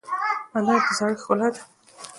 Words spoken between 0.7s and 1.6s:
د زړښت ښکلا